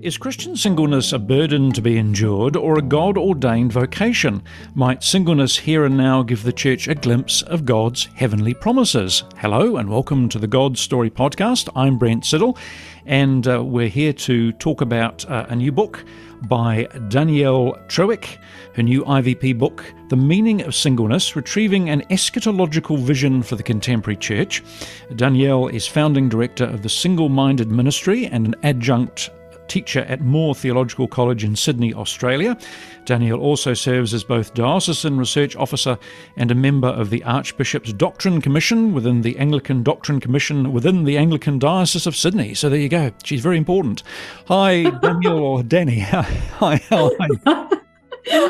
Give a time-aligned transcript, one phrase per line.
[0.00, 4.44] Is Christian singleness a burden to be endured or a God ordained vocation?
[4.76, 9.24] Might singleness here and now give the church a glimpse of God's heavenly promises?
[9.38, 11.68] Hello and welcome to the God Story podcast.
[11.74, 12.56] I'm Brent Siddle
[13.06, 16.04] and uh, we're here to talk about uh, a new book
[16.42, 18.38] by Danielle Treweek,
[18.74, 24.16] her new IVP book, The Meaning of Singleness Retrieving an Eschatological Vision for the Contemporary
[24.16, 24.62] Church.
[25.16, 29.30] Danielle is founding director of the Single Minded Ministry and an adjunct
[29.68, 32.56] teacher at Moore Theological College in Sydney, Australia.
[33.04, 35.98] Danielle also serves as both diocesan research officer
[36.36, 41.16] and a member of the Archbishop's Doctrine Commission within the Anglican Doctrine Commission within the
[41.16, 42.54] Anglican Diocese of Sydney.
[42.54, 43.12] So there you go.
[43.24, 44.02] She's very important.
[44.46, 45.98] Hi, Danielle or Danny.
[46.00, 47.70] Hi, how are you?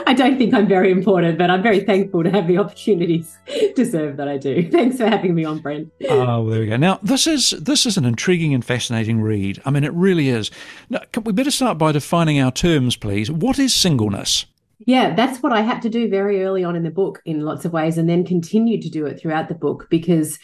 [0.07, 3.85] I don't think I'm very important, but I'm very thankful to have the opportunities to
[3.85, 4.69] serve that I do.
[4.73, 5.93] Thanks for having me on, Brent.
[6.09, 6.77] Oh, well, there we go.
[6.77, 9.61] Now, this is this is an intriguing and fascinating read.
[9.65, 10.51] I mean, it really is.
[10.89, 13.31] Now, we better start by defining our terms, please.
[13.31, 14.47] What is singleness?
[14.87, 17.65] Yeah, that's what I had to do very early on in the book in lots
[17.65, 20.39] of ways, and then continued to do it throughout the book because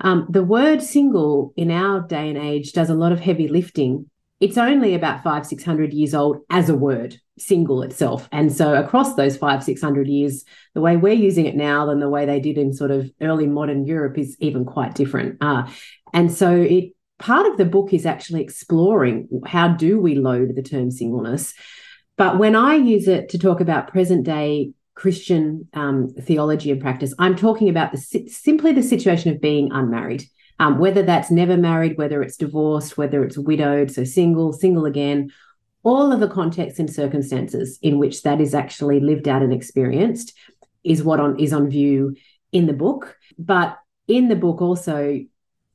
[0.00, 4.08] um, the word single in our day and age does a lot of heavy lifting.
[4.40, 8.28] It's only about five, six hundred years old as a word single itself.
[8.32, 10.44] And so across those five, 600 years,
[10.74, 13.46] the way we're using it now than the way they did in sort of early
[13.46, 15.38] modern Europe is even quite different.
[15.40, 15.68] Uh,
[16.12, 20.62] and so it part of the book is actually exploring how do we load the
[20.62, 21.54] term singleness.
[22.16, 27.14] But when I use it to talk about present day Christian um, theology and practice,
[27.18, 30.24] I'm talking about the simply the situation of being unmarried.
[30.60, 35.30] Um, whether that's never married, whether it's divorced, whether it's widowed, so single, single again,
[35.84, 40.34] all of the contexts and circumstances in which that is actually lived out and experienced
[40.84, 42.16] is what on is on view
[42.52, 45.20] in the book but in the book also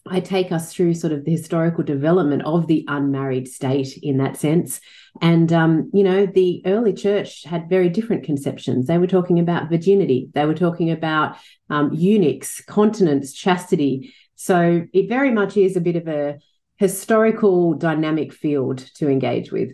[0.05, 4.35] I take us through sort of the historical development of the unmarried state in that
[4.35, 4.81] sense.
[5.21, 8.87] And, um, you know, the early church had very different conceptions.
[8.87, 11.37] They were talking about virginity, they were talking about
[11.69, 14.13] um, eunuchs, continence, chastity.
[14.43, 16.37] So it very much is a bit of a
[16.75, 19.71] historical dynamic field to engage with.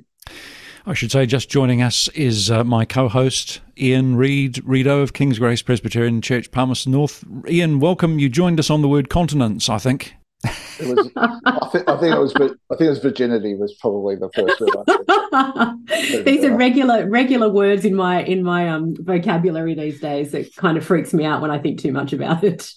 [0.86, 5.14] I should say, just joining us is uh, my co host, Ian Reed, Reedo of
[5.14, 7.24] King's Grace Presbyterian Church, Palmerston North.
[7.48, 8.20] Ian, welcome.
[8.20, 10.14] You joined us on the word continence, I think.
[10.46, 12.34] It was, I, think, I think it was.
[12.36, 16.26] I think it was virginity was probably the first word.
[16.26, 20.34] these are regular regular words in my in my um vocabulary these days.
[20.34, 22.74] It kind of freaks me out when I think too much about it.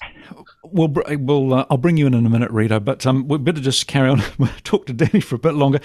[0.64, 2.84] We'll, we'll uh, I'll bring you in in a minute, Reedo.
[2.84, 4.18] But um, we better just carry on.
[4.64, 5.78] talk to Danny for a bit longer.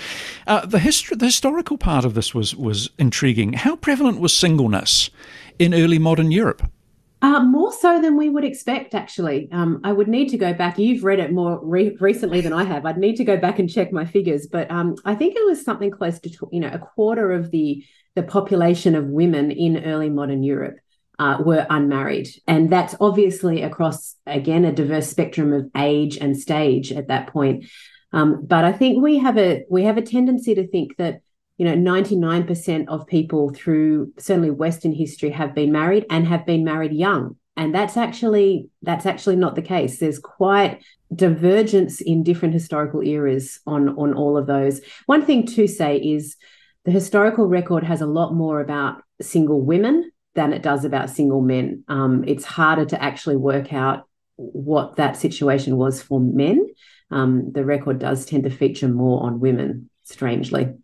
[0.48, 3.54] Uh, the history, the historical part of this was was intriguing.
[3.54, 5.12] How prevalent was singleness
[5.60, 6.68] in early modern Europe?
[7.20, 9.50] Uh, more so than we would expect, actually.
[9.52, 10.78] Um, I would need to go back.
[10.78, 12.86] You've read it more re- recently than I have.
[12.86, 15.64] I'd need to go back and check my figures, but um, I think it was
[15.64, 17.84] something close to you know a quarter of the
[18.16, 20.78] the population of women in early modern Europe
[21.18, 26.92] uh, were unmarried, and that's obviously across again a diverse spectrum of age and stage
[26.92, 27.66] at that point.
[28.14, 31.22] Um, but I think we have a we have a tendency to think that
[31.58, 36.64] you know 99% of people through certainly western history have been married and have been
[36.64, 37.36] married young.
[37.56, 40.00] And that's actually that's actually not the case.
[40.00, 44.82] There's quite divergence in different historical eras on on all of those.
[45.08, 46.36] One thing to say is
[46.86, 51.42] the historical record has a lot more about single women than it does about single
[51.42, 51.84] men.
[51.88, 56.68] Um, it's harder to actually work out what that situation was for men.
[57.10, 60.76] Um, the record does tend to feature more on women strangely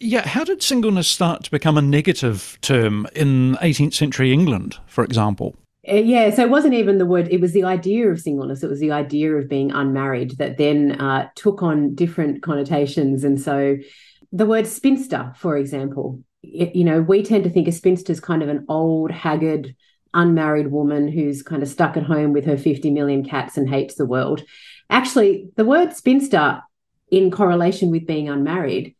[0.00, 5.04] yeah, how did singleness start to become a negative term in 18th century England, for
[5.04, 5.56] example?
[5.88, 8.62] Uh, yeah, so it wasn't even the word, it was the idea of singleness.
[8.62, 13.24] It was the idea of being unmarried that then uh, took on different connotations.
[13.24, 13.76] And so
[14.30, 18.20] the word spinster, for example, it, you know, we tend to think a spinster is
[18.20, 19.74] kind of an old, haggard,
[20.14, 23.94] unmarried woman who's kind of stuck at home with her 50 million cats and hates
[23.94, 24.42] the world.
[24.90, 26.62] Actually, the word spinster,
[27.10, 28.96] in correlation with being unmarried,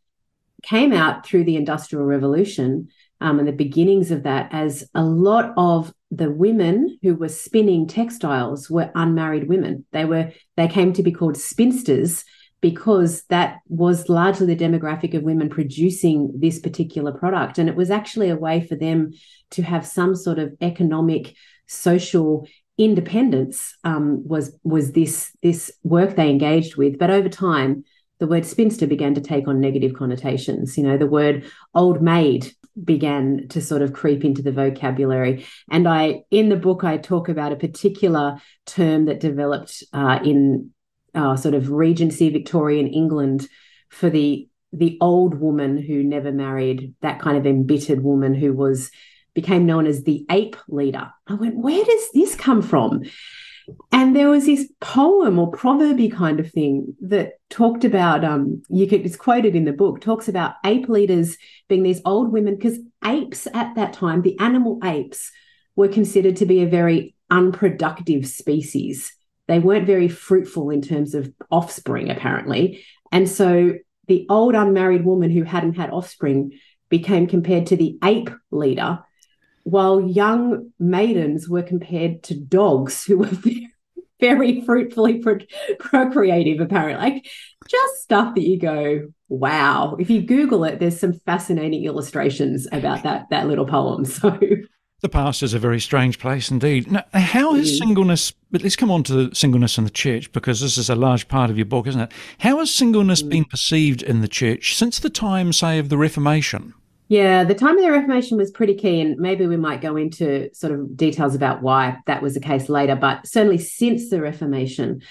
[0.63, 2.87] came out through the Industrial Revolution
[3.21, 7.87] um, and the beginnings of that as a lot of the women who were spinning
[7.87, 9.85] textiles were unmarried women.
[9.91, 12.23] They were they came to be called spinsters
[12.61, 17.91] because that was largely the demographic of women producing this particular product, and it was
[17.91, 19.11] actually a way for them
[19.51, 21.35] to have some sort of economic,
[21.67, 23.75] social independence.
[23.83, 27.83] Um, was was this this work they engaged with, but over time
[28.23, 30.77] the word spinster began to take on negative connotations.
[30.77, 31.43] You know, the word
[31.75, 35.45] old maid began to sort of creep into the vocabulary.
[35.69, 40.69] And I, in the book, I talk about a particular term that developed uh, in
[41.13, 43.49] uh, sort of Regency Victorian England
[43.89, 48.89] for the the old woman who never married, that kind of embittered woman who was
[49.33, 51.11] became known as the ape leader.
[51.27, 53.03] I went, where does this come from?
[53.91, 58.87] And there was this poem or proverby kind of thing that talked about, um, you
[58.87, 61.37] could, it's quoted in the book, talks about ape leaders
[61.69, 65.31] being these old women, because apes at that time, the animal apes,
[65.75, 69.13] were considered to be a very unproductive species.
[69.47, 72.85] They weren't very fruitful in terms of offspring, apparently.
[73.11, 73.73] And so
[74.07, 78.99] the old unmarried woman who hadn't had offspring became compared to the ape leader
[79.63, 83.69] while young maidens were compared to dogs who were very,
[84.19, 85.37] very fruitfully pro-
[85.79, 87.11] procreative, apparently.
[87.11, 87.25] Like
[87.67, 89.95] just stuff that you go, wow.
[89.99, 94.05] If you Google it, there's some fascinating illustrations about that that little poem.
[94.13, 94.39] So
[95.01, 96.89] the past is a very strange place indeed.
[96.89, 97.77] Now, how has mm.
[97.77, 101.27] singleness, but let's come on to singleness in the church because this is a large
[101.27, 102.11] part of your book, isn't it?
[102.39, 103.29] How has singleness mm.
[103.29, 106.73] been perceived in the church since the time, say, of the Reformation?
[107.09, 110.49] Yeah, the time of the Reformation was pretty key, and maybe we might go into
[110.53, 112.95] sort of details about why that was the case later.
[112.95, 115.01] But certainly since the Reformation,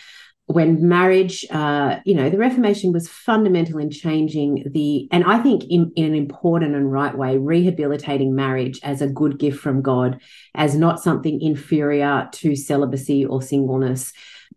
[0.47, 5.65] when marriage, uh, you know, the Reformation was fundamental in changing the, and I think
[5.69, 10.21] in, in an important and right way, rehabilitating marriage as a good gift from God,
[10.55, 14.13] as not something inferior to celibacy or singleness.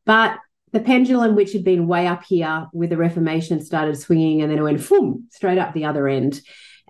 [0.06, 0.38] But
[0.72, 4.60] the pendulum, which had been way up here with the Reformation, started swinging and then
[4.60, 6.42] it went boom, straight up the other end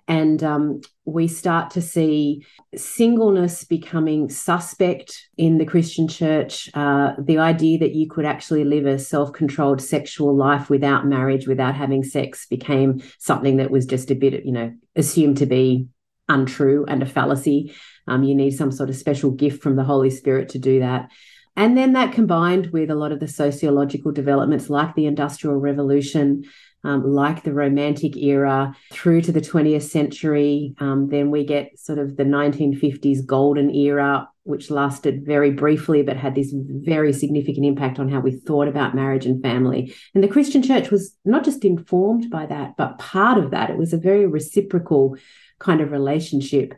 [0.08, 2.44] and um, we start to see
[2.76, 6.70] singleness becoming suspect in the Christian church.
[6.74, 11.48] Uh, the idea that you could actually live a self controlled sexual life without marriage,
[11.48, 15.88] without having sex, became something that was just a bit, you know, assumed to be
[16.28, 17.74] untrue and a fallacy.
[18.06, 21.10] Um, you need some sort of special gift from the Holy Spirit to do that.
[21.56, 26.44] And then that combined with a lot of the sociological developments like the Industrial Revolution,
[26.86, 30.72] um, like the Romantic era through to the 20th century.
[30.78, 36.16] Um, then we get sort of the 1950s golden era, which lasted very briefly but
[36.16, 39.92] had this very significant impact on how we thought about marriage and family.
[40.14, 43.68] And the Christian church was not just informed by that, but part of that.
[43.68, 45.16] It was a very reciprocal
[45.58, 46.72] kind of relationship.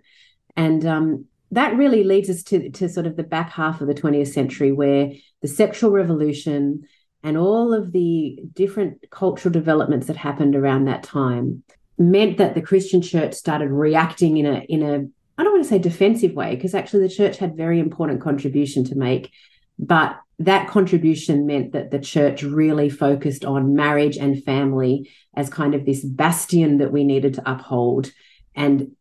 [0.57, 3.95] And um, that really leads us to, to sort of the back half of the
[3.95, 5.13] 20th century, where
[5.43, 6.85] the sexual revolution
[7.23, 11.63] and all of the different cultural developments that happened around that time
[11.99, 15.07] meant that the Christian church started reacting in a in a
[15.41, 18.85] I don't want to say defensive way because actually the church had very important contribution
[18.85, 19.31] to make
[19.79, 25.75] but that contribution meant that the church really focused on marriage and family as kind
[25.75, 28.11] of this bastion that we needed to uphold.
[28.55, 28.93] And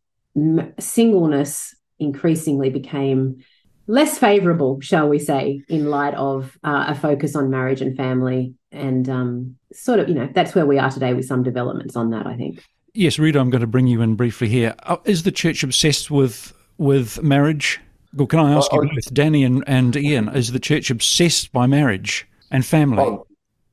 [0.78, 3.44] singleness increasingly became
[3.88, 8.54] less favorable, shall we say, in light of uh, a focus on marriage and family.
[8.70, 12.10] And um, sort of, you know, that's where we are today with some developments on
[12.10, 12.62] that, I think.
[12.94, 14.74] Yes, Reedo, I'm going to bring you in briefly here.
[14.84, 17.80] Uh, is the church obsessed with with marriage?
[18.14, 21.52] Well, can I ask uh, you both, Danny and, and Ian, is the church obsessed
[21.52, 23.18] by marriage and family?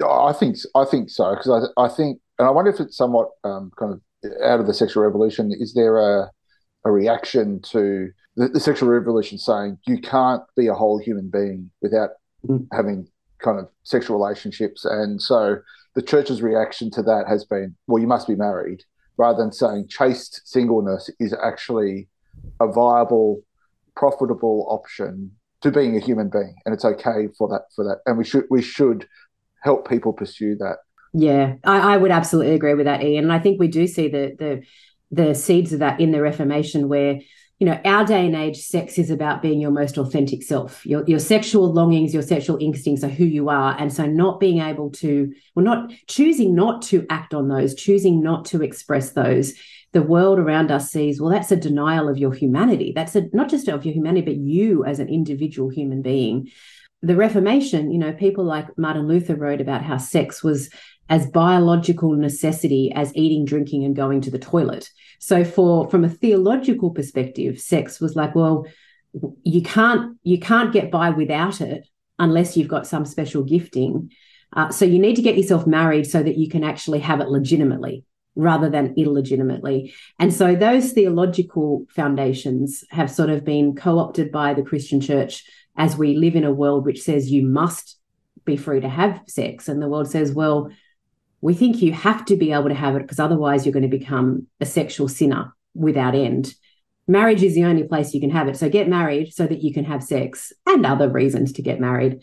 [0.03, 3.29] I think I think so because I, I think, and I wonder if it's somewhat
[3.43, 4.01] um, kind of
[4.43, 5.51] out of the sexual revolution.
[5.57, 6.31] Is there a
[6.85, 11.71] a reaction to the, the, sexual revolution saying you can't be a whole human being
[11.81, 12.11] without
[12.47, 12.67] mm.
[12.71, 13.07] having
[13.39, 14.85] kind of sexual relationships.
[14.85, 15.57] And so
[15.95, 18.83] the church's reaction to that has been, well, you must be married,
[19.17, 22.07] rather than saying chaste singleness is actually
[22.59, 23.41] a viable,
[23.95, 25.31] profitable option
[25.61, 26.55] to being a human being.
[26.65, 27.99] And it's okay for that for that.
[28.05, 29.07] And we should we should
[29.61, 30.77] help people pursue that.
[31.13, 33.25] Yeah, I, I would absolutely agree with that, Ian.
[33.25, 34.63] And I think we do see the the
[35.11, 37.19] the seeds of that in the Reformation, where
[37.59, 40.85] you know, our day and age, sex is about being your most authentic self.
[40.85, 43.75] Your, your sexual longings, your sexual instincts are who you are.
[43.79, 48.21] And so not being able to, well, not choosing not to act on those, choosing
[48.21, 49.53] not to express those,
[49.93, 52.91] the world around us sees, well, that's a denial of your humanity.
[52.93, 56.51] That's a, not just of your humanity, but you as an individual human being.
[57.01, 60.69] The Reformation, you know, people like Martin Luther wrote about how sex was
[61.09, 64.89] as biological necessity as eating, drinking, and going to the toilet.
[65.19, 68.65] So, for from a theological perspective, sex was like, well,
[69.43, 71.87] you can't you can't get by without it
[72.19, 74.11] unless you've got some special gifting.
[74.53, 77.27] Uh, so you need to get yourself married so that you can actually have it
[77.27, 79.93] legitimately rather than illegitimately.
[80.19, 85.43] And so those theological foundations have sort of been co-opted by the Christian church
[85.77, 87.97] as we live in a world which says you must
[88.43, 90.69] be free to have sex and the world says well
[91.45, 93.97] we think you have to be able to have it because otherwise you're going to
[93.99, 96.51] become a sexual sinner without end.
[97.07, 98.57] Marriage is the only place you can have it.
[98.57, 102.21] So get married so that you can have sex and other reasons to get married.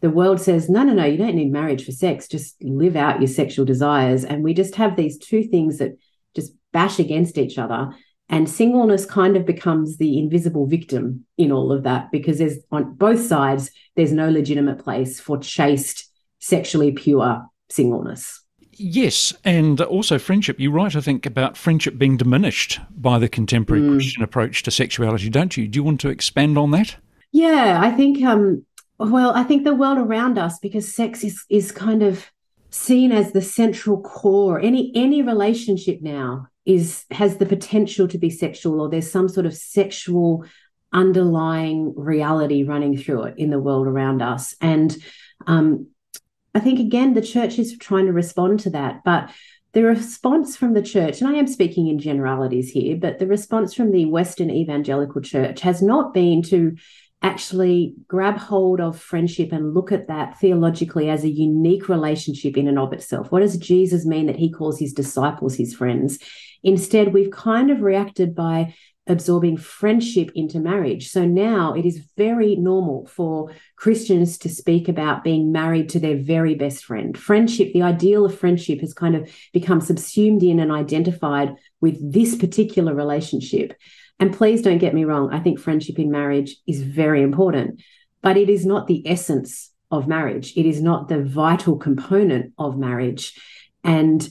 [0.00, 2.26] The world says, no, no, no, you don't need marriage for sex.
[2.26, 4.24] Just live out your sexual desires.
[4.24, 5.96] And we just have these two things that
[6.34, 7.94] just bash against each other.
[8.28, 12.94] And singleness kind of becomes the invisible victim in all of that because there's on
[12.94, 18.42] both sides, there's no legitimate place for chaste, sexually pure singleness.
[18.78, 20.60] Yes, and also friendship.
[20.60, 23.92] You write, I think, about friendship being diminished by the contemporary mm.
[23.92, 25.66] Christian approach to sexuality, don't you?
[25.66, 26.96] Do you want to expand on that?
[27.32, 28.64] Yeah, I think um,
[28.98, 32.30] well, I think the world around us, because sex is is kind of
[32.70, 34.60] seen as the central core.
[34.60, 39.46] Any any relationship now is has the potential to be sexual, or there's some sort
[39.46, 40.44] of sexual
[40.92, 44.54] underlying reality running through it in the world around us.
[44.60, 44.96] And
[45.46, 45.88] um,
[46.56, 49.28] I think again, the church is trying to respond to that, but
[49.74, 53.74] the response from the church, and I am speaking in generalities here, but the response
[53.74, 56.76] from the Western evangelical church has not been to
[57.20, 62.68] actually grab hold of friendship and look at that theologically as a unique relationship in
[62.68, 63.30] and of itself.
[63.30, 66.18] What does Jesus mean that he calls his disciples his friends?
[66.62, 68.74] Instead, we've kind of reacted by
[69.06, 71.08] absorbing friendship into marriage.
[71.10, 76.16] So now it is very normal for Christians to speak about being married to their
[76.16, 77.16] very best friend.
[77.16, 82.34] Friendship, the ideal of friendship has kind of become subsumed in and identified with this
[82.34, 83.74] particular relationship.
[84.18, 87.82] And please don't get me wrong, I think friendship in marriage is very important,
[88.22, 90.54] but it is not the essence of marriage.
[90.56, 93.38] It is not the vital component of marriage.
[93.84, 94.28] And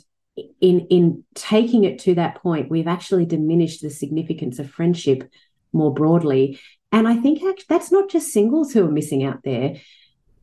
[0.62, 5.30] in in taking it to that point, we've actually diminished the significance of friendship
[5.74, 6.60] more broadly.
[6.92, 9.76] And I think that's not just singles who are missing out there.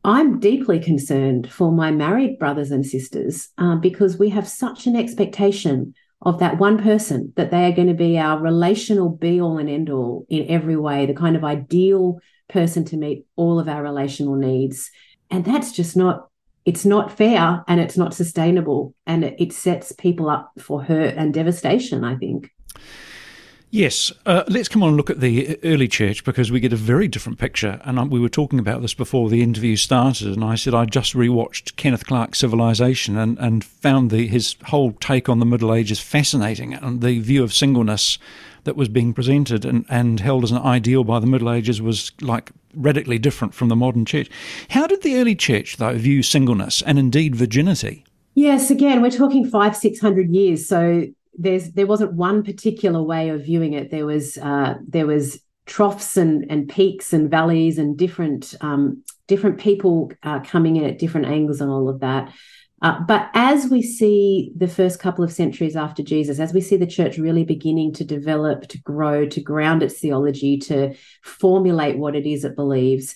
[0.03, 4.95] I'm deeply concerned for my married brothers and sisters uh, because we have such an
[4.95, 9.57] expectation of that one person that they are going to be our relational be all
[9.57, 12.19] and end all in every way, the kind of ideal
[12.49, 14.91] person to meet all of our relational needs.
[15.29, 16.29] And that's just not
[16.65, 21.15] it's not fair and it's not sustainable and it, it sets people up for hurt
[21.15, 22.51] and devastation i think
[23.73, 26.75] Yes, uh, let's come on and look at the early church because we get a
[26.75, 27.81] very different picture.
[27.83, 31.15] And we were talking about this before the interview started, and I said I just
[31.15, 35.99] rewatched Kenneth Clark's Civilization and, and found the, his whole take on the Middle Ages
[35.99, 38.19] fascinating and the view of singleness
[38.63, 42.11] that was being presented and, and held as an ideal by the Middle Ages was
[42.21, 44.29] like radically different from the modern church.
[44.69, 48.05] How did the early church, though, view singleness and indeed virginity?
[48.35, 50.67] Yes, again, we're talking five, six hundred years.
[50.67, 51.05] So
[51.37, 53.91] there's there wasn't one particular way of viewing it.
[53.91, 59.59] There was uh, there was troughs and and peaks and valleys and different um, different
[59.59, 62.31] people uh, coming in at different angles and all of that.
[62.83, 66.77] Uh, but as we see the first couple of centuries after Jesus, as we see
[66.77, 72.15] the church really beginning to develop, to grow, to ground its theology, to formulate what
[72.15, 73.15] it is it believes,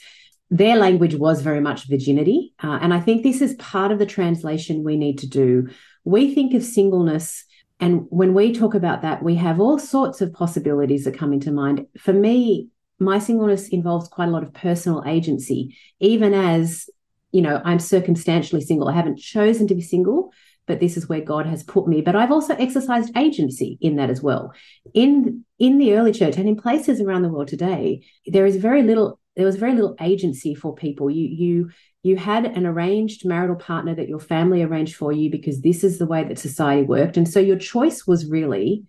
[0.50, 2.53] their language was very much virginity.
[2.63, 5.67] Uh, and I think this is part of the translation we need to do.
[6.05, 7.43] We think of singleness
[7.79, 11.51] and when we talk about that, we have all sorts of possibilities that come into
[11.51, 11.86] mind.
[12.00, 12.69] For me,
[13.00, 16.89] my singleness involves quite a lot of personal agency, even as,
[17.38, 18.88] you know, I'm circumstantially single.
[18.88, 20.34] I haven't chosen to be single,
[20.65, 22.01] but this is where God has put me.
[22.01, 24.53] But I've also exercised agency in that as well.
[24.96, 28.82] In in the early church and in places around the world today, there is very
[28.82, 31.12] little there was very little agency for people.
[31.12, 31.70] You you
[32.01, 36.00] you had an arranged marital partner that your family arranged for you because this is
[36.00, 37.17] the way that society worked.
[37.17, 38.84] And so your choice was really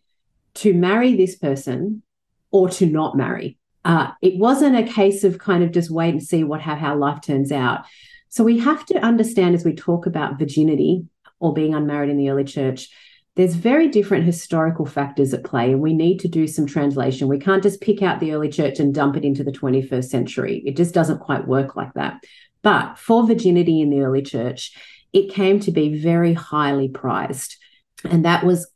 [0.55, 2.02] to marry this person
[2.50, 3.59] or to not marry.
[3.85, 6.97] Uh, it wasn't a case of kind of just wait and see what how, how
[6.97, 7.85] life turns out.
[8.28, 11.06] So we have to understand as we talk about virginity
[11.40, 12.88] or being unmarried in the early church,
[13.37, 17.28] there's very different historical factors at play, and we need to do some translation.
[17.28, 20.61] We can't just pick out the early church and dump it into the 21st century.
[20.66, 22.20] It just doesn't quite work like that.
[22.62, 24.76] But for virginity in the early church,
[25.12, 27.56] it came to be very highly prized.
[28.04, 28.68] And that was,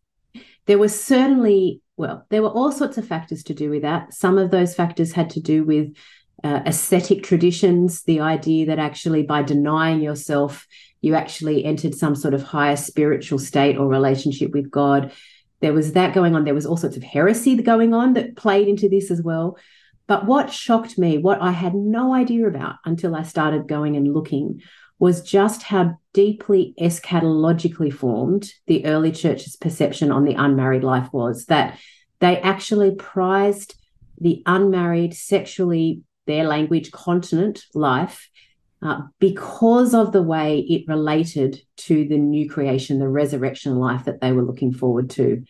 [0.66, 4.14] there was certainly, well, there were all sorts of factors to do with that.
[4.14, 5.96] Some of those factors had to do with
[6.44, 10.66] uh, ascetic traditions, the idea that actually by denying yourself,
[11.00, 15.12] you actually entered some sort of higher spiritual state or relationship with God.
[15.60, 16.44] There was that going on.
[16.44, 19.56] There was all sorts of heresy going on that played into this as well.
[20.06, 24.12] But what shocked me, what I had no idea about until I started going and
[24.12, 24.60] looking,
[24.98, 31.46] was just how deeply eschatologically formed the early church's perception on the unmarried life was.
[31.46, 31.78] That
[32.20, 33.74] they actually prized
[34.20, 38.28] the unmarried, sexually, their language, continent life
[38.82, 44.20] uh, because of the way it related to the new creation, the resurrection life that
[44.20, 45.44] they were looking forward to.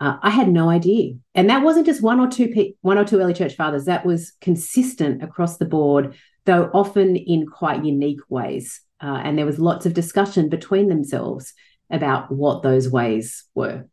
[0.00, 3.04] Uh, I had no idea, and that wasn't just one or two pe- one or
[3.04, 3.86] two early church fathers.
[3.86, 6.14] That was consistent across the board.
[6.44, 8.80] though often in quite unique ways.
[9.02, 11.52] Uh, and there was lots of discussion between themselves
[11.90, 13.84] about what those ways were.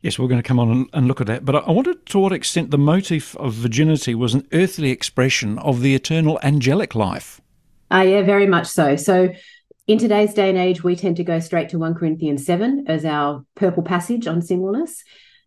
[0.00, 1.44] Yes, we're going to come on and look at that.
[1.44, 5.80] But I wondered to what extent the motif of virginity was an earthly expression of
[5.80, 7.40] the eternal angelic life.
[7.92, 8.96] Uh, yeah, very much so.
[8.96, 9.32] So
[9.86, 13.04] in today's day and age, we tend to go straight to 1 Corinthians 7 as
[13.04, 15.02] our purple passage on singleness.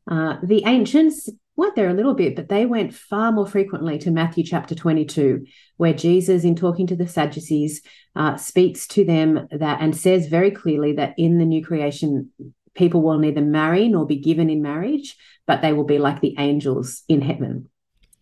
[0.09, 4.11] Uh, the ancients went there a little bit, but they went far more frequently to
[4.11, 5.45] Matthew chapter 22,
[5.75, 7.81] where Jesus, in talking to the Sadducees,
[8.15, 12.31] uh, speaks to them that and says very clearly that in the new creation,
[12.75, 16.35] people will neither marry nor be given in marriage, but they will be like the
[16.37, 17.67] angels in heaven.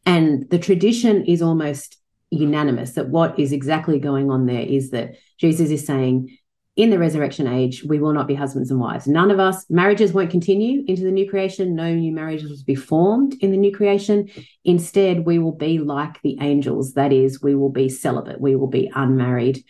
[0.06, 1.98] And the tradition is almost
[2.30, 6.38] unanimous that what is exactly going on there is that Jesus is saying
[6.76, 9.08] in the resurrection age, we will not be husbands and wives.
[9.08, 11.74] None of us, marriages won't continue into the new creation.
[11.74, 14.30] No new marriages will be formed in the new creation.
[14.66, 16.94] Instead, we will be like the angels.
[16.94, 19.64] That is, we will be celibate, we will be unmarried.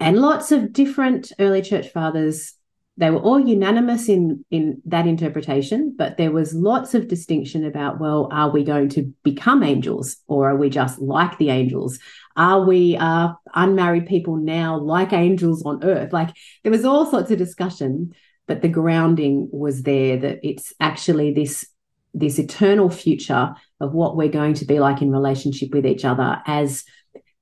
[0.00, 2.54] And lots of different early church fathers
[2.98, 7.98] they were all unanimous in in that interpretation but there was lots of distinction about
[7.98, 11.98] well are we going to become angels or are we just like the angels
[12.36, 16.30] are we uh, unmarried people now like angels on earth like
[16.62, 18.12] there was all sorts of discussion
[18.46, 21.66] but the grounding was there that it's actually this
[22.14, 26.42] this eternal future of what we're going to be like in relationship with each other
[26.46, 26.84] as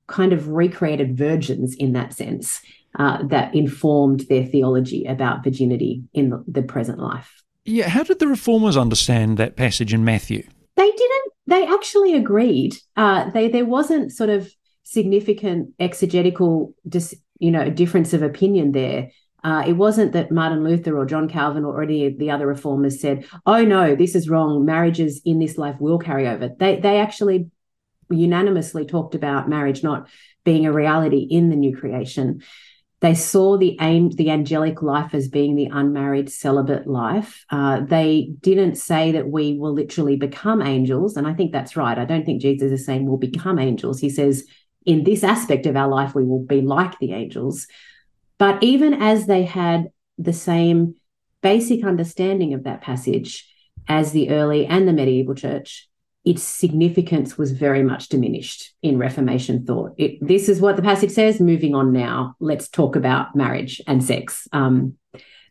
[0.07, 2.61] kind of recreated virgins in that sense
[2.99, 7.43] uh, that informed their theology about virginity in the, the present life.
[7.65, 10.47] Yeah, how did the reformers understand that passage in Matthew?
[10.77, 11.33] They didn't.
[11.47, 12.77] They actually agreed.
[12.97, 14.53] Uh, they there wasn't sort of
[14.91, 19.11] significant exegetical, dis, you know, difference of opinion there.
[19.45, 23.01] Uh, it wasn't that Martin Luther or John Calvin or any of the other reformers
[23.01, 24.65] said, "Oh no, this is wrong.
[24.65, 27.51] Marriages in this life will carry over." They they actually
[28.11, 30.09] unanimously talked about marriage not
[30.45, 32.43] being a reality in the new creation.
[33.01, 37.47] They saw the aim, the angelic life as being the unmarried celibate life.
[37.49, 41.17] Uh, they didn't say that we will literally become angels.
[41.17, 41.97] And I think that's right.
[41.97, 44.01] I don't think Jesus is saying we'll become angels.
[44.01, 44.45] He says,
[44.87, 47.67] in this aspect of our life, we will be like the angels.
[48.39, 50.95] But even as they had the same
[51.43, 53.47] basic understanding of that passage
[53.89, 55.89] as the early and the medieval church,
[56.25, 59.95] its significance was very much diminished in Reformation thought.
[59.97, 61.41] It, this is what the passage says.
[61.41, 64.47] Moving on now, let's talk about marriage and sex.
[64.53, 64.97] Um,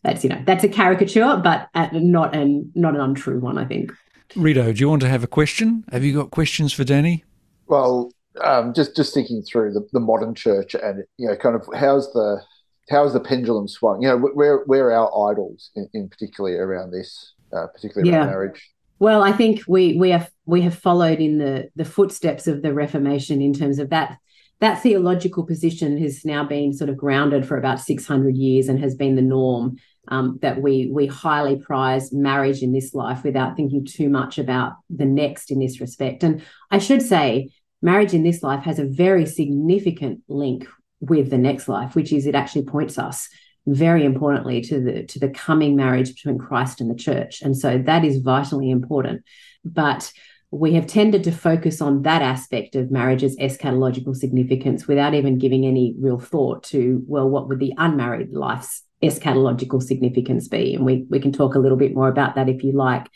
[0.03, 3.57] that's you know that's a caricature, but not an not an untrue one.
[3.57, 3.91] I think.
[4.35, 5.83] Reedo, do you want to have a question?
[5.91, 7.23] Have you got questions for Danny?
[7.67, 8.11] Well,
[8.43, 12.11] um, just just thinking through the, the modern church and you know kind of how's
[12.13, 12.41] the
[12.89, 14.01] how's the pendulum swung?
[14.01, 18.19] You know, where where are our idols in, in particularly around this, uh, particularly yeah.
[18.19, 18.69] around marriage?
[18.99, 22.73] Well, I think we we have we have followed in the the footsteps of the
[22.73, 24.17] Reformation in terms of that
[24.59, 28.93] that theological position has now been sort of grounded for about 600 years and has
[28.93, 29.77] been the norm
[30.09, 34.73] um, that we we highly prize marriage in this life without thinking too much about
[34.89, 36.23] the next in this respect.
[36.23, 40.67] And I should say, marriage in this life has a very significant link
[40.99, 43.29] with the next life, which is it actually points us
[43.65, 47.41] very importantly to the to the coming marriage between Christ and the church.
[47.41, 49.23] And so that is vitally important.
[49.63, 50.11] But
[50.51, 55.65] we have tended to focus on that aspect of marriage's eschatological significance without even giving
[55.65, 60.73] any real thought to, well, what would the unmarried life's eschatological significance be?
[60.73, 63.07] And we, we can talk a little bit more about that if you like.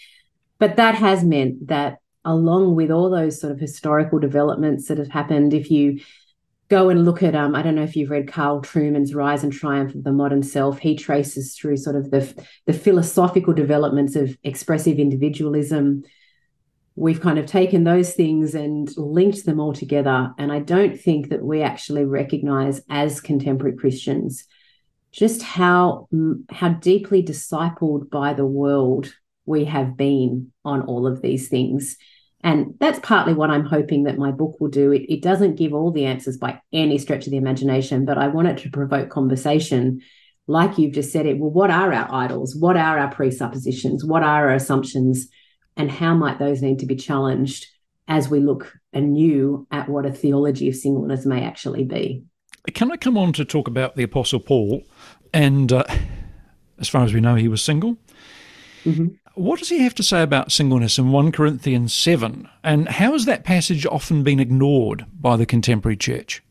[0.59, 5.09] But that has meant that along with all those sort of historical developments that have
[5.09, 5.99] happened, if you
[6.69, 9.53] go and look at um, I don't know if you've read Carl Trueman's Rise and
[9.53, 10.79] Triumph of the Modern Self.
[10.79, 12.33] He traces through sort of the
[12.65, 16.03] the philosophical developments of expressive individualism.
[16.95, 20.31] We've kind of taken those things and linked them all together.
[20.37, 24.45] And I don't think that we actually recognize as contemporary Christians
[25.11, 26.07] just how
[26.49, 29.13] how deeply discipled by the world
[29.45, 31.97] we have been on all of these things
[32.43, 34.91] and that's partly what I'm hoping that my book will do.
[34.91, 38.27] It, it doesn't give all the answers by any stretch of the imagination, but I
[38.27, 40.01] want it to provoke conversation.
[40.45, 42.53] Like you've just said it, well, what are our idols?
[42.53, 44.03] What are our presuppositions?
[44.03, 45.29] What are our assumptions?
[45.77, 47.67] And how might those need to be challenged
[48.09, 52.25] as we look anew at what a theology of singleness may actually be?
[52.73, 54.83] Can I come on to talk about the Apostle Paul?
[55.33, 55.85] And uh,
[56.77, 57.95] as far as we know, he was single.
[58.83, 59.07] Mm-hmm.
[59.35, 62.47] What does he have to say about singleness in 1 Corinthians 7?
[62.63, 66.43] And how has that passage often been ignored by the contemporary church?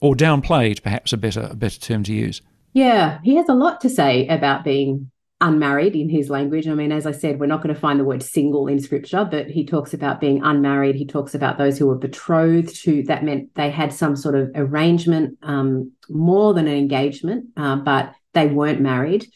[0.00, 2.40] Or downplayed, perhaps a better, a better term to use?
[2.72, 6.68] Yeah, he has a lot to say about being unmarried in his language.
[6.68, 9.26] I mean, as I said, we're not going to find the word single in scripture,
[9.28, 10.94] but he talks about being unmarried.
[10.94, 14.52] He talks about those who were betrothed to, that meant they had some sort of
[14.54, 19.26] arrangement, um, more than an engagement, uh, but they weren't married.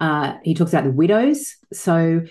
[0.00, 1.56] Uh, he talks about the widows.
[1.72, 2.22] So,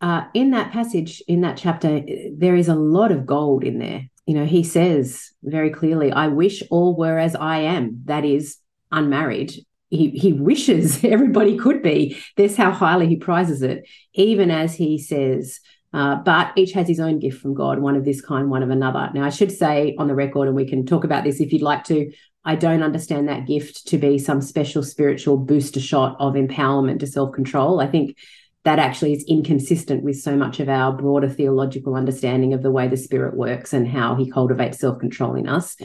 [0.00, 2.02] uh, in that passage, in that chapter,
[2.36, 4.02] there is a lot of gold in there.
[4.26, 8.58] You know, he says very clearly, I wish all were as I am, that is,
[8.92, 9.54] unmarried
[9.90, 12.16] he he wishes everybody could be.
[12.36, 15.60] That's how highly he prizes it, even as he says.
[15.92, 18.68] Uh, but each has his own gift from God, one of this kind, one of
[18.68, 19.08] another.
[19.14, 21.62] Now, I should say on the record, and we can talk about this if you'd
[21.62, 22.12] like to.
[22.46, 27.06] I don't understand that gift to be some special spiritual booster shot of empowerment to
[27.06, 27.80] self control.
[27.80, 28.16] I think
[28.62, 32.86] that actually is inconsistent with so much of our broader theological understanding of the way
[32.86, 35.76] the Spirit works and how he cultivates self control in us.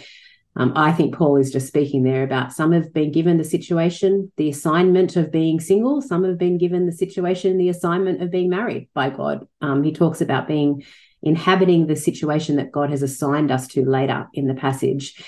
[0.55, 4.31] Um, I think Paul is just speaking there about some have been given the situation,
[4.37, 8.49] the assignment of being single, some have been given the situation, the assignment of being
[8.49, 9.47] married by God.
[9.61, 10.83] Um, he talks about being
[11.23, 15.23] inhabiting the situation that God has assigned us to later in the passage.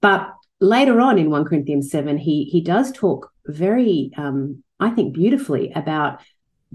[0.00, 0.32] But
[0.62, 5.72] later on in 1 Corinthians 7, he, he does talk very, um, I think, beautifully
[5.74, 6.20] about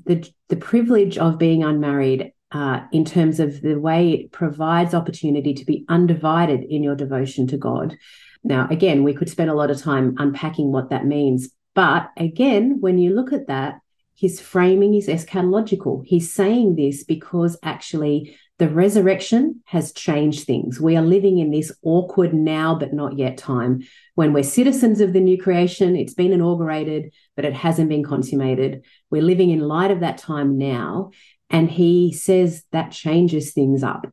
[0.06, 5.54] the, the privilege of being unmarried uh, in terms of the way it provides opportunity
[5.54, 7.98] to be undivided in your devotion to God.
[8.44, 11.50] Now, again, we could spend a lot of time unpacking what that means.
[11.74, 13.80] But again, when you look at that,
[14.16, 16.04] his framing is eschatological.
[16.06, 20.82] He's saying this because actually the resurrection has changed things.
[20.82, 23.84] We are living in this awkward now but not yet time
[24.16, 25.96] when we're citizens of the new creation.
[25.96, 28.84] It's been inaugurated, but it hasn't been consummated.
[29.12, 31.12] We're living in light of that time now.
[31.50, 34.08] And he says that changes things up.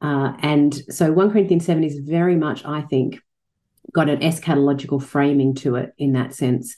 [0.00, 3.20] Uh, and so 1 Corinthians 7 is very much, I think,
[3.92, 6.76] got an eschatological framing to it in that sense.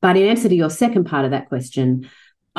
[0.00, 2.10] But in answer to your second part of that question,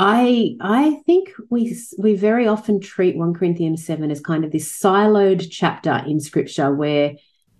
[0.04, 4.68] I I think we we very often treat 1 Corinthians 7 as kind of this
[4.68, 7.14] siloed chapter in scripture where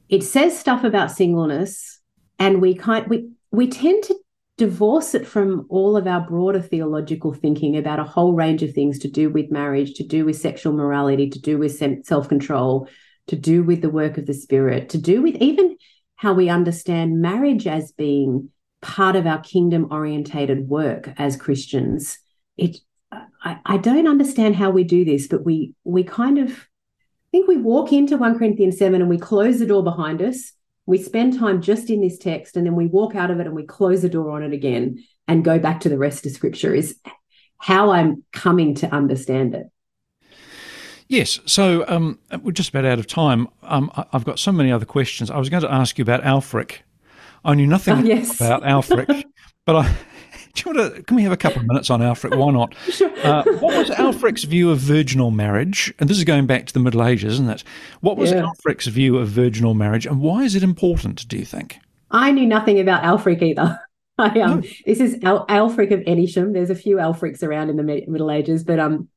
[0.10, 2.00] it says stuff about singleness
[2.40, 4.16] and we kind we we tend to
[4.58, 8.98] divorce it from all of our broader theological thinking about a whole range of things
[9.00, 12.90] to do with marriage, to do with sexual morality, to do with self control,
[13.28, 15.78] to do with the work of the Spirit, to do with even
[16.16, 18.50] how we understand marriage as being
[18.82, 22.18] part of our kingdom orientated work as Christians.
[22.62, 22.78] It,
[23.44, 27.48] I, I don't understand how we do this, but we we kind of I think
[27.48, 30.52] we walk into 1 Corinthians 7 and we close the door behind us
[30.86, 33.56] we spend time just in this text and then we walk out of it and
[33.56, 36.74] we close the door on it again and go back to the rest of scripture
[36.74, 37.00] is
[37.58, 39.68] how I'm coming to understand it.
[41.08, 43.48] Yes, so um, we're just about out of time.
[43.64, 45.30] Um, I've got so many other questions.
[45.30, 46.80] I was going to ask you about Ælfric.
[47.44, 48.36] I knew nothing oh, yes.
[48.36, 49.26] about Ælfric,
[49.66, 49.96] but I,
[50.54, 51.04] do you want to?
[51.04, 52.38] Can we have a couple of minutes on Ælfric?
[52.38, 52.76] Why not?
[52.90, 53.12] sure.
[53.24, 55.94] Uh, what was Ælfric's view of virginal marriage?
[56.00, 57.64] And this is going back to the Middle Ages, isn't it?
[58.02, 58.44] What was yeah.
[58.44, 61.28] Ælfric's view of virginal marriage, and why is it important?
[61.28, 61.80] Do you think?
[62.12, 63.80] I knew nothing about Ælfric either.
[64.18, 64.68] I, um, no.
[64.86, 66.54] This is Al- Ælfric of Eynsham.
[66.54, 69.08] There's a few Ælfrics around in the Middle Ages, but um,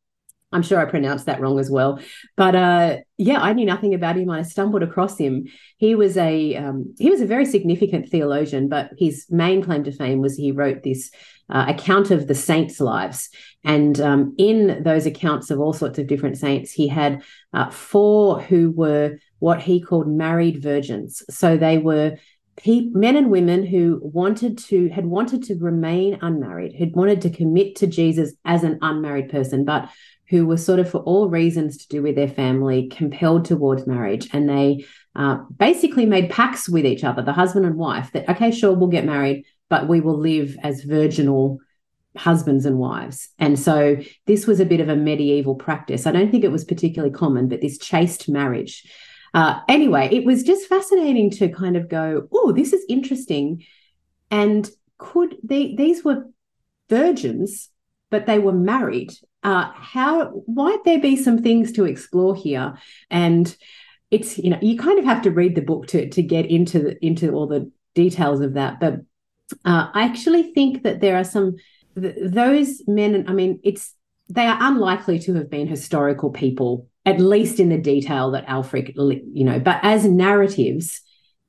[0.54, 1.98] I'm sure I pronounced that wrong as well.
[2.36, 4.30] But uh, yeah, I knew nothing about him.
[4.30, 5.46] I stumbled across him.
[5.76, 9.92] He was a um, he was a very significant theologian, but his main claim to
[9.92, 11.10] fame was he wrote this
[11.50, 13.28] uh, account of the saints' lives.
[13.64, 18.40] And um, in those accounts of all sorts of different saints, he had uh, four
[18.40, 21.22] who were what he called married virgins.
[21.30, 22.16] So they were
[22.66, 27.30] men and women who wanted to had wanted to remain unmarried, who had wanted to
[27.30, 29.90] commit to Jesus as an unmarried person, but
[30.34, 34.28] who were sort of for all reasons to do with their family compelled towards marriage.
[34.32, 38.50] And they uh, basically made pacts with each other the husband and wife that okay
[38.50, 41.60] sure we'll get married but we will live as virginal
[42.16, 43.28] husbands and wives.
[43.38, 46.04] And so this was a bit of a medieval practice.
[46.04, 48.84] I don't think it was particularly common but this chaste marriage.
[49.34, 53.64] Uh, anyway it was just fascinating to kind of go oh this is interesting.
[54.32, 54.68] And
[54.98, 56.24] could they these were
[56.88, 57.70] virgins
[58.10, 59.12] but they were married
[59.44, 62.74] uh, how might there be some things to explore here?
[63.10, 63.54] And
[64.10, 66.78] it's you know you kind of have to read the book to to get into
[66.80, 68.80] the, into all the details of that.
[68.80, 68.94] But
[69.64, 71.56] uh, I actually think that there are some
[72.00, 73.26] th- those men.
[73.28, 73.94] I mean, it's
[74.28, 78.94] they are unlikely to have been historical people, at least in the detail that Ælfric,
[78.96, 79.58] you know.
[79.58, 81.02] But as narratives,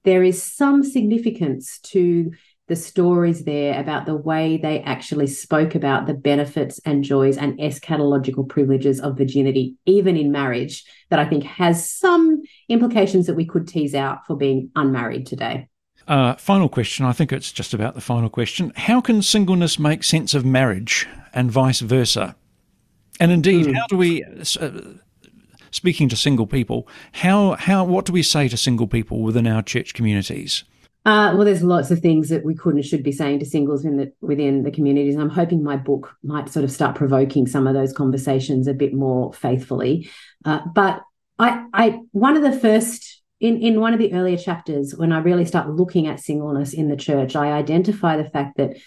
[0.04, 2.32] there is some significance to
[2.68, 7.58] the stories there about the way they actually spoke about the benefits and joys and
[7.60, 13.46] eschatological privileges of virginity, even in marriage, that I think has some implications that we
[13.46, 15.68] could tease out for being unmarried today.
[16.08, 17.06] Uh, final question.
[17.06, 18.72] I think it's just about the final question.
[18.76, 22.36] How can singleness make sense of marriage and vice versa?
[23.20, 23.76] And indeed, mm.
[23.76, 24.72] how do we, uh,
[25.72, 29.62] speaking to single people, how, how, what do we say to single people within our
[29.62, 30.64] church communities?
[31.06, 33.86] Uh, well, there's lots of things that we could and should be saying to singles
[33.86, 35.14] in the, within the communities.
[35.14, 38.74] And I'm hoping my book might sort of start provoking some of those conversations a
[38.74, 40.10] bit more faithfully.
[40.44, 41.04] Uh, but
[41.38, 45.20] I, I, one of the first in in one of the earlier chapters, when I
[45.20, 48.78] really start looking at singleness in the church, I identify the fact that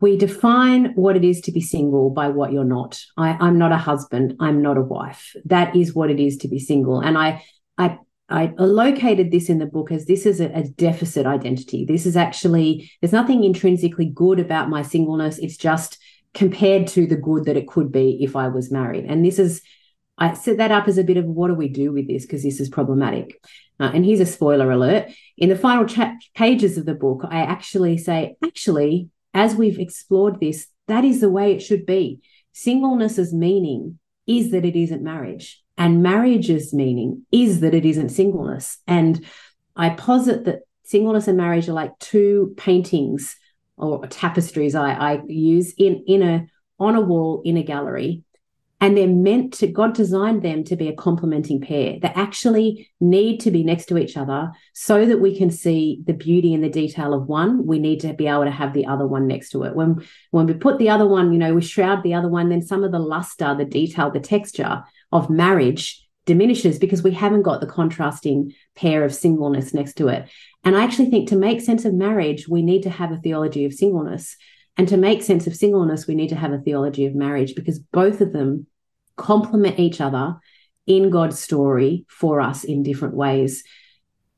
[0.00, 3.00] we define what it is to be single by what you're not.
[3.16, 4.34] I, I'm not a husband.
[4.40, 5.34] I'm not a wife.
[5.44, 7.00] That is what it is to be single.
[7.00, 7.44] And I,
[7.78, 11.86] I I located this in the book as this is a, a, deficit identity.
[11.86, 15.38] This is actually, there's nothing intrinsically good about my singleness.
[15.38, 15.98] It's just
[16.34, 19.06] compared to the good that it could be if I was married.
[19.06, 19.62] And this is,
[20.18, 22.26] I set that up as a bit of what do we do with this?
[22.26, 23.42] Because this is problematic.
[23.80, 25.10] Uh, and here's a spoiler alert.
[25.38, 30.38] In the final cha- pages of the book, I actually say, actually, as we've explored
[30.38, 32.20] this, that is the way it should be.
[32.52, 38.78] Singleness's meaning is that it isn't marriage and marriage's meaning is that it isn't singleness.
[38.86, 39.24] And
[39.76, 43.36] I posit that singleness and marriage are like two paintings
[43.76, 46.46] or tapestries I, I use in, in a
[46.80, 48.24] on a wall in a gallery.
[48.80, 51.98] And they're meant to, God designed them to be a complementing pair.
[52.00, 56.12] They actually need to be next to each other so that we can see the
[56.12, 57.66] beauty and the detail of one.
[57.66, 59.74] We need to be able to have the other one next to it.
[59.74, 62.62] When, when we put the other one, you know, we shroud the other one, then
[62.62, 67.60] some of the luster, the detail, the texture of marriage diminishes because we haven't got
[67.60, 70.28] the contrasting pair of singleness next to it.
[70.62, 73.64] And I actually think to make sense of marriage, we need to have a theology
[73.64, 74.36] of singleness.
[74.76, 77.78] And to make sense of singleness, we need to have a theology of marriage because
[77.78, 78.66] both of them
[79.16, 80.36] complement each other
[80.86, 83.64] in God's story for us in different ways.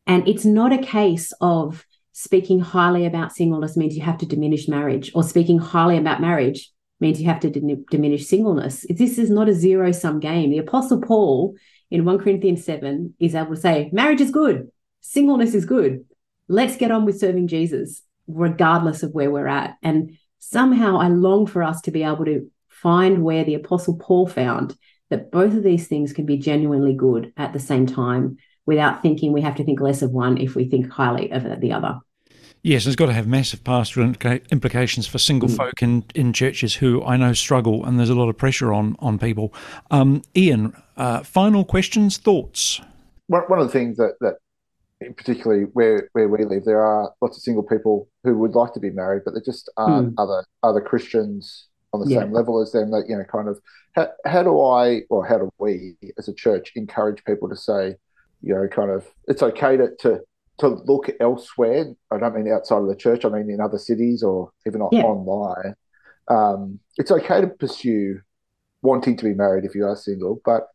[0.06, 4.68] And it's not a case of speaking highly about singleness means you have to diminish
[4.68, 6.70] marriage, or speaking highly about marriage
[7.00, 8.84] means you have to diminish singleness.
[8.88, 10.50] This is not a zero sum game.
[10.50, 11.56] The Apostle Paul
[11.90, 16.04] in 1 Corinthians 7 is able to say, marriage is good, singleness is good.
[16.48, 19.76] Let's get on with serving Jesus, regardless of where we're at.
[19.82, 24.26] And somehow I long for us to be able to find where the Apostle Paul
[24.26, 24.76] found
[25.10, 28.36] that both of these things can be genuinely good at the same time
[28.66, 31.72] without thinking we have to think less of one if we think highly of the
[31.72, 31.98] other.
[32.62, 35.56] Yes, it's got to have massive pastoral implications for single mm.
[35.56, 38.96] folk in, in churches who I know struggle, and there's a lot of pressure on
[38.98, 39.54] on people.
[39.90, 42.80] Um, Ian, uh, final questions, thoughts.
[43.28, 44.36] One, one of the things that that
[45.16, 48.80] particularly where where we live, there are lots of single people who would like to
[48.80, 50.22] be married, but there just aren't mm.
[50.22, 52.20] other other Christians on the yeah.
[52.20, 52.90] same level as them.
[52.90, 53.58] That you know, kind of
[53.94, 57.96] how, how do I or how do we as a church encourage people to say,
[58.42, 60.20] you know, kind of it's okay to to
[60.60, 61.86] to look elsewhere.
[62.10, 63.24] I don't mean outside of the church.
[63.24, 65.02] I mean in other cities or even yeah.
[65.02, 65.74] online.
[66.28, 68.20] Um, it's okay to pursue
[68.82, 70.68] wanting to be married if you are single, but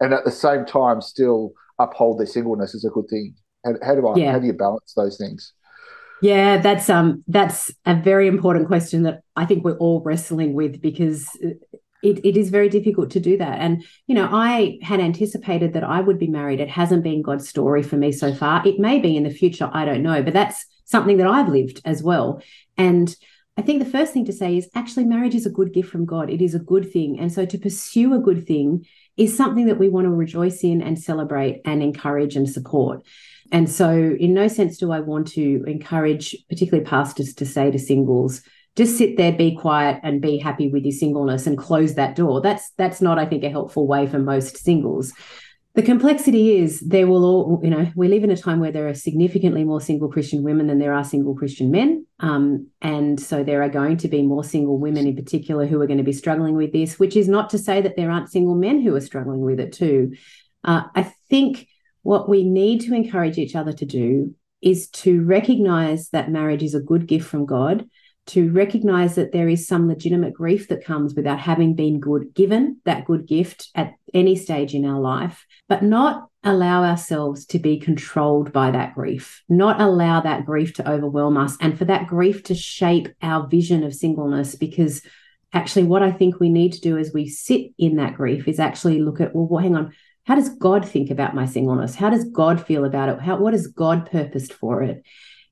[0.00, 3.34] and at the same time still uphold their singleness is a good thing.
[3.64, 4.16] How, how do I?
[4.16, 4.32] Yeah.
[4.32, 5.52] How do you balance those things?
[6.22, 10.80] Yeah, that's um that's a very important question that I think we're all wrestling with
[10.80, 11.26] because
[12.02, 13.58] it, it is very difficult to do that.
[13.60, 16.60] And, you know, I had anticipated that I would be married.
[16.60, 18.66] It hasn't been God's story for me so far.
[18.66, 19.70] It may be in the future.
[19.72, 22.42] I don't know, but that's something that I've lived as well.
[22.76, 23.14] And
[23.56, 26.06] I think the first thing to say is actually marriage is a good gift from
[26.06, 26.30] God.
[26.30, 27.18] It is a good thing.
[27.20, 28.86] And so to pursue a good thing
[29.16, 33.04] is something that we want to rejoice in and celebrate and encourage and support.
[33.52, 37.78] And so, in no sense do I want to encourage, particularly pastors, to say to
[37.78, 38.42] singles,
[38.80, 42.40] just sit there be quiet and be happy with your singleness and close that door.
[42.40, 45.12] That's that's not i think a helpful way for most singles.
[45.74, 48.88] The complexity is there will all you know we live in a time where there
[48.88, 52.06] are significantly more single christian women than there are single christian men.
[52.20, 55.86] Um, and so there are going to be more single women in particular who are
[55.86, 58.54] going to be struggling with this which is not to say that there aren't single
[58.54, 60.14] men who are struggling with it too.
[60.64, 61.68] Uh, i think
[62.00, 66.74] what we need to encourage each other to do is to recognize that marriage is
[66.74, 67.84] a good gift from god
[68.30, 72.80] to recognize that there is some legitimate grief that comes without having been good given
[72.84, 77.78] that good gift at any stage in our life but not allow ourselves to be
[77.78, 82.42] controlled by that grief not allow that grief to overwhelm us and for that grief
[82.42, 85.02] to shape our vision of singleness because
[85.52, 88.60] actually what i think we need to do as we sit in that grief is
[88.60, 89.92] actually look at well, well hang on
[90.24, 91.96] how does god think about my singleness?
[91.96, 93.20] How does god feel about it?
[93.20, 95.02] How what has god purposed for it?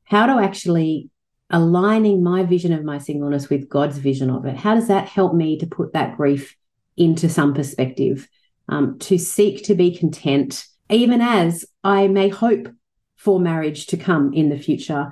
[0.05, 1.11] How to actually
[1.51, 4.57] aligning my vision of my singleness with God's vision of it.
[4.57, 6.57] How does that help me to put that grief
[6.99, 8.29] into some perspective,
[8.69, 12.69] um, to seek to be content, even as I may hope
[13.17, 15.11] for marriage to come in the future.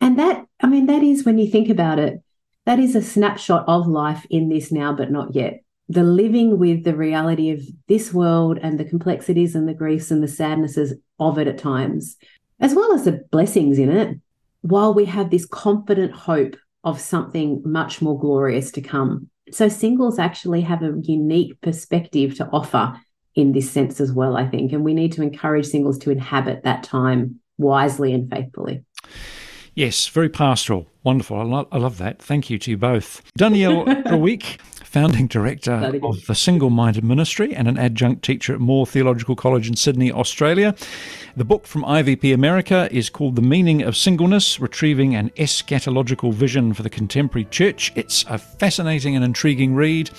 [0.00, 2.22] And that, I mean, that is when you think about it,
[2.66, 5.62] that is a snapshot of life in this now, but not yet.
[5.88, 10.22] The living with the reality of this world and the complexities and the griefs and
[10.22, 12.16] the sadnesses of it at times,
[12.60, 14.18] as well as the blessings in it,
[14.64, 19.28] while we have this confident hope of something much more glorious to come.
[19.50, 22.98] So, singles actually have a unique perspective to offer
[23.34, 24.72] in this sense as well, I think.
[24.72, 28.84] And we need to encourage singles to inhabit that time wisely and faithfully.
[29.74, 30.88] Yes, very pastoral.
[31.02, 31.38] Wonderful.
[31.38, 32.22] I, lo- I love that.
[32.22, 33.20] Thank you to you both.
[33.36, 38.86] Danielle Treweek, founding director of the Single Minded Ministry and an adjunct teacher at Moore
[38.86, 40.74] Theological College in Sydney, Australia.
[41.36, 46.72] The book from IVP America is called The Meaning of Singleness Retrieving an Eschatological Vision
[46.72, 47.90] for the Contemporary Church.
[47.96, 50.10] It's a fascinating and intriguing read.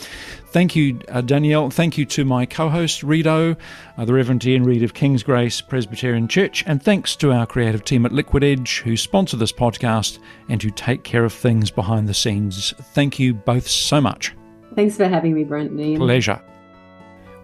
[0.47, 1.69] Thank you, uh, Danielle.
[1.69, 3.55] Thank you to my co host, Reedo,
[3.97, 6.65] uh, the Reverend Ian Reid of King's Grace Presbyterian Church.
[6.67, 10.69] And thanks to our creative team at Liquid Edge who sponsor this podcast and who
[10.69, 12.73] take care of things behind the scenes.
[12.93, 14.35] Thank you both so much.
[14.75, 15.77] Thanks for having me, Brent.
[15.97, 16.41] Pleasure.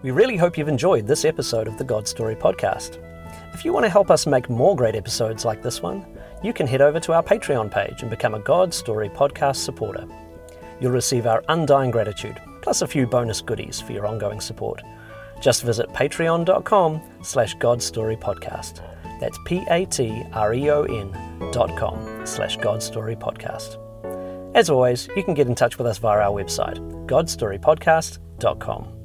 [0.02, 2.98] We really hope you've enjoyed this episode of the God Story podcast.
[3.52, 6.04] If you want to help us make more great episodes like this one,
[6.42, 10.06] you can head over to our Patreon page and become a God Story podcast supporter.
[10.80, 14.82] You'll receive our undying gratitude plus a few bonus goodies for your ongoing support.
[15.40, 18.80] Just visit patreon.com slash godstorypodcast.
[19.20, 21.12] That's P-A-T-R-E-O-N
[21.52, 23.78] dot com slash godstorypodcast.
[24.54, 29.01] As always, you can get in touch with us via our website, godsstorypodcast.com.